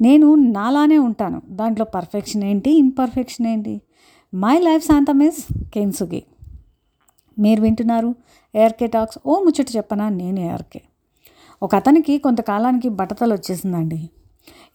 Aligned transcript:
నేను 0.00 0.34
నాలానే 0.34 0.98
ఉంటాను. 0.98 1.42
దాంట్లో 1.50 1.84
పర్ఫెక్షన్ 1.84 2.44
ఏంటి? 2.44 2.70
ఇన్పర్ఫెక్షన్ 2.70 3.46
ఏంటి? 3.46 3.80
మై 4.34 4.58
లైఫ్ 4.58 4.84
శాంతం 4.84 5.22
ఇస్ 5.22 5.68
కెన్సుగి 5.74 6.22
మీరు 7.38 7.60
వింటున్నారు 7.60 8.14
ఏఆర్కే 8.54 8.86
టాక్స్ 8.86 9.18
ఓ 9.26 9.42
ముచ్చట 9.44 9.76
చెప్పనా? 9.76 10.08
నేను 10.08 10.40
ఏఆర్కే 10.40 10.82
ఒక 11.62 11.74
అతనికి 11.74 12.18
కొంతకాలానికి 12.18 12.88
బట్టతలు 12.88 13.34
వచ్చేసిందండి. 13.34 14.10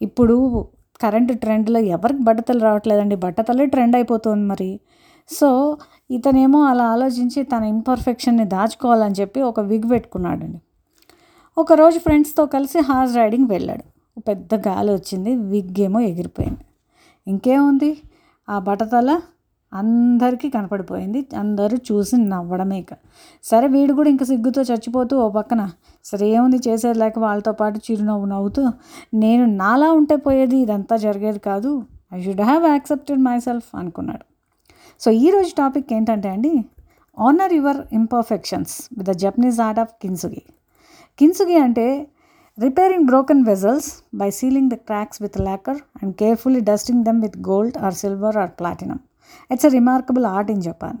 ఇప్పుడు 0.02 0.68
కరెంట్ 1.00 1.40
ట్రెండ్లో 1.40 1.80
ఎవరికి 1.80 2.22
బట్టతలు 2.22 2.58
రావట్లేదండి? 2.58 3.16
బట్టతలే 3.16 3.66
ట్రెండ్ 3.66 3.96
అయిపోతుంది 3.96 4.46
మరి. 4.46 4.80
సో 5.28 5.78
ఇతనేమో 6.10 6.64
అలా 6.64 6.84
ఆలోచించి 6.84 7.42
తన 7.42 7.64
ఇంపర్ఫెక్షన్ని 7.64 8.44
దాచుకోవాలని 8.44 9.14
చెప్పి 9.20 9.40
ఒక 9.42 9.60
విగ్ 9.60 9.90
పెట్టుకున్నాడండి. 9.90 10.58
ఒకరోజు 11.58 11.98
ఫ్రెండ్స్తో 11.98 12.46
కలిసి 12.46 12.78
హార్స్ 12.78 13.16
రైడింగ్ 13.16 13.48
వెళ్ళాడు. 13.48 13.91
పెద్ద 14.28 14.54
గాలి 14.54 14.92
వచ్చింది 14.92 15.34
విగ్ 15.34 15.80
ఏమో 15.80 16.00
ఎగిరిపోయింది. 16.00 16.64
ఇంకేముంది? 17.26 18.02
ఆ 18.48 18.58
బట్టతల 18.58 19.20
అందరికీ 19.72 20.50
కనపడిపోయింది. 20.50 21.26
అందరూ 21.38 21.76
చూసి 21.76 22.16
నవ్వడమే 22.16 22.78
ఇక. 22.78 22.92
సరే 23.42 23.66
వీడు 23.68 23.92
కూడా 23.92 24.10
ఇంకా 24.10 24.24
సిగ్గుతో 24.24 24.62
చచ్చిపోతూ 24.62 25.16
ఓ 25.18 25.28
పక్కన 25.28 25.70
సరే 26.04 26.28
ఏముంది 26.28 26.56
చేసేది 26.68 26.98
లేక 26.98 27.18
వాళ్ళతో 27.18 27.52
పాటు 27.52 27.78
చిరునవ్వు 27.78 28.26
నవ్వుతూ 28.26 28.72
నేను 29.14 29.46
నాలా 29.46 29.92
ఉంటే 29.92 30.16
పోయేది 30.16 30.56
ఇదంతా 30.56 30.96
జరిగేది 30.96 31.38
కాదు. 31.38 31.82
I 32.14 32.22
should 32.22 32.40
have 32.40 32.64
accepted 32.66 33.20
myself 33.38 33.76
అనుకున్నాడు. 33.76 34.24
సో 35.00 35.10
ఈరోజు 35.10 35.54
టాపిక్ 35.58 35.92
ఏంటంటే 35.92 36.28
అండి 36.28 36.64
honour 37.18 37.52
your 37.52 37.76
imperfections 37.92 38.88
with 38.98 39.08
the 39.08 39.12
Japanese 39.12 39.60
art 39.60 39.80
of 39.80 39.90
kintsugi 40.02 40.42
kintsugi 41.18 41.56
అంటే 41.56 42.06
repairing 42.58 43.06
broken 43.06 43.44
vessels 43.44 43.88
by 44.14 44.30
sealing 44.30 44.70
the 44.70 44.74
cracks 44.74 45.22
with 45.22 45.40
lacquer 45.40 45.78
and 46.02 46.16
carefully 46.16 46.60
dusting 46.60 47.04
them 47.04 47.20
with 47.22 47.38
gold 47.38 47.76
or 47.78 47.94
silver 47.94 48.36
or 48.36 48.50
platinum 48.50 48.98
it's 49.50 49.66
a 49.66 49.68
remarkable 49.68 50.26
art 50.26 50.50
in 50.50 50.62
Japan 50.62 50.98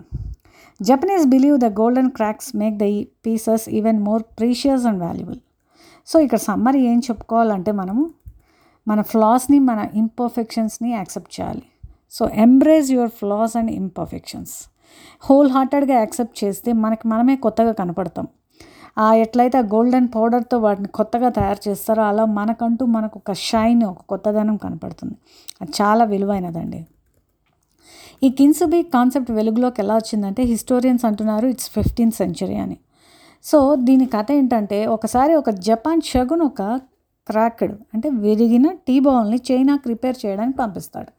Japanese 0.80 1.26
believe 1.26 1.58
the 1.58 1.70
golden 1.80 2.10
cracks 2.10 2.56
make 2.56 2.76
the 2.76 2.88
pieces 3.26 3.68
even 3.68 4.00
more 4.08 4.22
precious 4.38 4.86
and 4.86 5.02
valuable 5.02 5.40
so 6.08 6.20
ఇక్కడ 6.20 6.38
summary 6.38 6.76
ఏం 6.76 6.98
చెప్పుకోవాలంటే 6.98 7.72
మనము 7.72 8.04
మన 8.86 9.00
ఫ్లాస్ని 9.00 9.58
మన 9.58 9.88
ఇంపర్ఫెక్షన్స్ని 9.94 10.90
accept 10.92 11.40
చేయాలి. 11.40 11.64
So 12.10 12.28
embrace 12.28 12.92
your 12.92 13.10
flaws 13.10 13.56
and 13.56 13.70
imperfections 13.70 14.54
whole 15.28 15.50
హార్టెడ్గా 15.50 15.94
accept 15.94 16.44
చేస్తే 16.44 16.72
మనకి 16.72 17.08
మనమే 17.08 17.36
కొత్తగా 17.36 17.72
కనపడతాం. 17.72 18.26
ఎట్లయితే 19.14 19.58
ఆ 19.58 19.60
గోల్డెన్ 19.60 20.08
పౌడర్తో 20.14 20.58
వాటిని 20.58 20.88
కొత్తగా 20.88 21.28
తయారు 21.28 21.68
చేస్తారో 21.68 22.02
అలా 22.02 22.24
మనకంటూ 22.24 22.86
మనకు 22.86 23.18
ఒక 23.18 23.32
షైన్ 23.32 23.84
ఒక 23.84 24.02
కొత్తదనం 24.08 24.56
కనపడుతుంది. 24.56 25.14
అది 25.62 25.72
చాలా 25.82 26.04
విలువైనదండి. 26.04 26.86
ఈ 28.22 28.28
కిన్సుబి 28.30 28.82
కాన్సెప్ట్ 28.82 29.30
వెలుగులోకి 29.30 29.80
ఎలా 29.82 29.94
వచ్చిందంటే 29.94 30.42
హిస్టోరియన్స్ 30.42 31.04
అంటున్నారు 31.04 31.46
ఇట్స్ 31.46 31.70
ఫిఫ్టీన్త్ 31.70 32.16
సెంచరీ 32.16 32.54
అని. 32.54 32.76
సో 33.44 33.76
దీని 33.76 34.06
కథ 34.06 34.26
ఏంటంటే 34.32 34.86
ఒకసారి 34.86 35.34
ఒక 35.34 35.50
జపాన్ 35.50 36.00
షగున్ 36.00 36.42
ఒక 36.42 36.62
క్రాక్డ్ 37.26 37.72
అంటే 37.94 38.08
విరిగిన 38.08 38.72
టీ 38.72 39.00
బౌల్ని 39.00 39.40
చైనాకి 39.52 39.88
రిపేర్ 39.88 40.16
చేయడానికి 40.26 40.58
పంపిస్తాడు. 40.58 41.12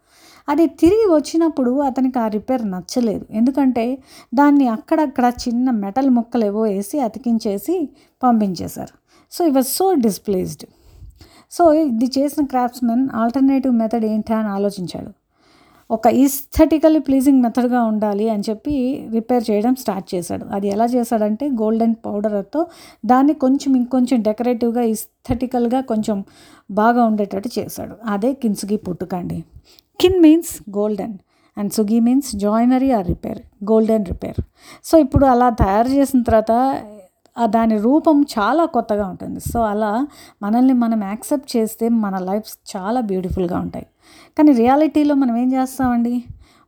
అది 0.49 0.67
తిరిగి 0.67 1.07
వచ్చినప్పుడు 1.13 1.79
అతనికి 1.79 2.19
ఆ 2.19 2.27
రిపేర్ 2.27 2.71
నచ్చలేదు. 2.71 3.25
ఎందుకంటే 3.31 3.97
దాన్ని 4.33 4.67
అక్కడక్కడ 4.67 5.25
చిన్న 5.47 5.69
మెటల్ 5.71 6.09
ముక్కలు 6.09 6.45
ఏవో 6.45 6.61
వేసి 6.61 6.99
అతికించేసి 6.99 7.89
పంపించేశారు. 8.23 8.93
సో 9.31 9.47
ఈ 9.47 9.51
వాజ్ 9.51 9.67
సో 9.67 9.93
డిస్ప్లేస్డ్ 9.93 10.65
సో 11.51 11.73
ఇది 11.73 12.05
చేసిన 12.05 12.45
క్రాఫ్ట్స్మెన్ 12.45 13.09
ఆల్టర్నేటివ్ 13.15 13.73
మెథడ్ 13.75 14.05
ఏంటా 14.05 14.37
అని 14.37 14.47
ఆలోచించాడు. 14.47 15.11
ఒక 15.91 16.07
ఈస్థెటికల్లీ 16.07 16.99
ప్లీజింగ్ 16.99 17.41
మెథడ్గా 17.41 17.83
ఉండాలి 17.83 18.29
అని 18.29 18.43
చెప్పి 18.49 18.73
రిపేర్ 19.11 19.43
చేయడం 19.51 19.75
స్టార్ట్ 19.75 20.15
చేశాడు. 20.15 20.45
అది 20.45 20.67
ఎలా 20.67 20.85
చేశాడంటే 20.85 21.49
గోల్డెన్ 21.49 21.95
పౌడర్తో 22.05 22.67
దాన్ని 23.05 23.33
కొంచెం 23.33 23.75
ఇంకొంచెం 23.75 24.21
డెకరేటివ్గా 24.21 24.81
ఈస్థెటికల్గా 24.81 25.81
కొంచెం 25.81 26.23
బాగా 26.71 27.05
ఉండేటట్టు 27.05 27.49
చేశాడు. 27.59 27.95
అదే 28.05 28.33
కిన్సుగి 28.33 28.77
పుట్టుకండి. 28.77 29.43
Kin 29.99 30.21
means 30.21 30.69
golden 30.69 31.17
and 31.57 31.73
సుగి 31.73 31.99
means 31.99 32.35
joinery 32.35 32.91
or 32.91 33.07
repair 33.07 33.39
golden 33.63 34.05
repair 34.05 34.41
so 34.83 34.97
ఇప్పుడు 34.97 35.25
అలా 35.25 35.49
తయారు 35.49 35.87
చేసిన 35.87 36.21
తర్వాత 36.21 36.83
దాని 37.45 37.77
రూపం 37.77 38.21
చాలా 38.21 38.65
కొత్తగా 38.65 39.07
ఉంటుంది. 39.07 39.39
సో 39.39 39.61
అలా 39.61 40.07
మనల్ని 40.41 40.73
మనం 40.73 41.03
యాక్సెప్ట్ 41.03 41.57
చేస్తే 41.57 41.89
మన 41.89 42.17
లైఫ్ 42.17 42.77
చాలా 42.77 43.01
బ్యూటిఫుల్గా 43.01 43.59
ఉంటాయి. 43.59 43.85
కానీ 44.37 44.51
రియాలిటీలో 44.51 45.15
మనం 45.15 45.37
ఏం 45.37 45.53
చేస్తామండి? 45.53 46.23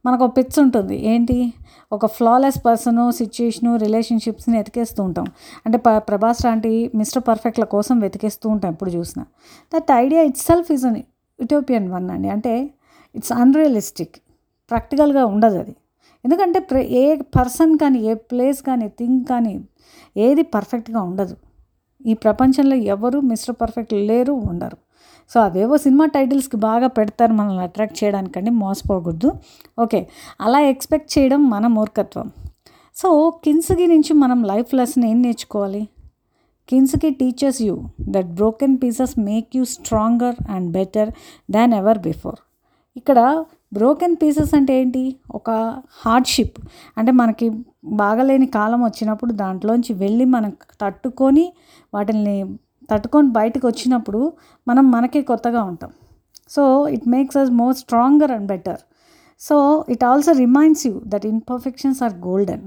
మనకు 0.06 0.26
ఒక 0.26 0.38
పిచ్ 0.38 0.60
ఉంటుంది. 0.60 1.06
ఏంటి? 1.06 1.54
ఒక 1.92 2.06
ఫ్లాలెస్ 2.06 2.66
పర్సను 2.66 3.12
సిచ్యుయేషను 3.12 3.76
రిలేషన్షిప్స్ని 3.76 4.58
వెతికేస్తూ 4.58 5.04
ఉంటాం. 5.04 5.26
అంటే 5.66 5.78
ప 5.78 5.90
ప్రభాస్ 5.98 6.46
లాంటి 6.46 6.92
మిస్టర్ 6.96 7.24
పర్ఫెక్ట్ల 7.28 7.64
కోసం 7.64 8.00
వెతికేస్తూ 8.00 8.50
ఉంటాం 8.50 8.72
ఎప్పుడు 8.72 8.90
చూసినా. 8.90 9.26
That 9.76 9.92
idea 9.92 10.22
itself 10.38 10.72
is 10.72 10.86
an 10.86 10.96
utopian 11.40 11.92
one 11.92 12.10
అండి. 12.10 12.30
అంటే 12.30 12.74
ఇట్స్ 13.16 13.32
అన్రియలిస్టిక్ 13.32 14.16
ప్రాక్టికల్గా 14.70 15.26
ఉండదు 15.26 15.58
అది. 15.60 15.76
ఎందుకంటే 16.26 16.60
ఏ 16.82 17.16
పర్సన్ 17.16 17.78
కానీ 17.78 18.00
ఏ 18.00 18.14
ప్లేస్ 18.14 18.62
కానీ 18.62 18.88
థింగ్ 18.88 19.26
కానీ 19.26 19.54
ఏది 20.18 20.44
పర్ఫెక్ట్గా 20.44 21.02
ఉండదు. 21.02 21.36
ఈ 22.06 22.14
ప్రపంచంలో 22.14 22.76
ఎవరు 22.76 23.20
మిస్టర్ 23.20 23.56
పర్ఫెక్ట్ 23.62 23.94
లేరు 23.94 24.34
ఉండరు. 24.34 24.78
సో 25.30 25.40
అవేవో 25.42 25.78
సినిమా 25.78 26.06
టైటిల్స్కి 26.06 26.58
బాగా 26.58 26.88
పెడతారు 26.88 27.34
మనల్ని 27.34 27.64
అట్రాక్ట్ 27.64 28.04
చేయడానికండి 28.04 28.52
మోసపోకూడదు. 28.52 29.32
ఓకే 29.80 30.08
అలా 30.42 30.60
ఎక్స్పెక్ట్ 30.60 31.18
చేయడం 31.18 31.50
మన 31.50 31.68
మూర్ఖత్వం. 31.68 32.32
సో 32.96 33.10
కిన్స్కి 33.44 33.88
నుంచి 33.88 34.14
మనం 34.14 34.44
లైఫ్ 34.44 34.74
లెసన్ 34.74 35.06
ఏం 35.06 35.22
నేర్చుకోవాలి? 35.22 35.88
Kintsugi 36.70 37.10
teaches 37.10 37.62
you 37.62 37.76
that 38.02 38.28
broken 38.28 38.78
pieces 38.84 39.20
make 39.20 39.50
you 39.56 39.66
stronger 39.66 40.36
and 40.50 40.72
better 40.72 41.12
than 41.52 41.74
ever 41.74 42.00
before. 42.00 42.36
ఇక్కడ 43.00 43.20
బ్రోకెన్ 43.78 44.16
పీసెస్ 44.22 44.54
అంటే 44.58 44.74
ఏంటి? 44.82 45.04
ఒక 45.38 45.50
హార్డ్షిప్ 46.04 46.58
అంటే 46.98 47.12
మనకి 47.22 47.48
బాగలేని 48.02 48.48
కాలం 48.58 48.82
వచ్చినప్పుడు 48.84 49.32
దాంట్లోంచి 49.44 49.94
వెళ్ళి 50.04 50.26
మనం 50.36 50.52
తట్టుకొని 50.84 51.46
వాటిని 51.96 52.38
తట్టుకొని 52.92 53.30
బయటకు 53.40 53.66
వచ్చినప్పుడు 53.72 54.22
మనం 54.68 54.86
మనకే 54.96 55.22
కొత్తగా 55.32 55.62
ఉంటాం. 55.72 55.92
So 56.56 56.64
it 56.96 57.06
makes 57.16 57.38
us 57.42 57.52
more 57.62 57.76
stronger 57.84 58.32
and 58.32 58.48
better 58.54 58.82
so 59.42 59.56
it 59.94 60.04
also 60.10 60.32
reminds 60.44 60.84
you 60.88 60.94
that 61.14 61.26
imperfections 61.34 62.02
are 62.08 62.14
golden 62.28 62.66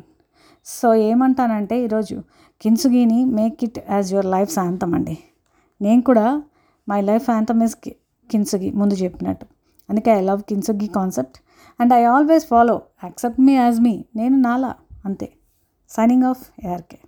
so 0.67 0.89
ఏమంటానంటే 1.11 1.77
ఈరోజు 1.85 2.17
కిన్సుగీని 2.63 3.21
make 3.39 3.59
it 3.67 3.79
as 3.91 4.09
your 4.15 4.29
life 4.37 4.51
శాంతం 4.59 4.91
అండి. 4.99 5.17
నేను 5.81 6.03
కూడా 6.03 6.27
మై 6.89 7.01
లైఫ్ 7.11 7.25
శాంతం 7.31 7.61
ఇస్ 7.67 7.77
కిన్సుగి. 8.31 8.71
ముందు 8.81 8.95
చెప్పినట్టు. 9.05 9.47
అందుకే 9.89 10.11
I 10.11 10.21
love 10.21 10.43
kintsugi 10.43 10.89
concept 10.89 11.39
and 11.81 11.93
I 11.95 12.03
always 12.05 12.47
follow 12.47 12.83
accept 13.05 13.41
me 13.41 13.55
as 13.55 13.81
me 13.81 14.05
నేను 14.17 14.37
నాలా 14.39 14.75
అంతే. 15.05 15.29
Signing 15.91 16.25
off 16.25 16.67
ARK 16.67 16.99